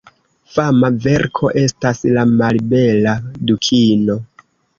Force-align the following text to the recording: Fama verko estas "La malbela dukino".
Fama 0.53 0.87
verko 1.03 1.51
estas 1.63 2.01
"La 2.17 2.25
malbela 2.41 3.15
dukino". 3.53 4.19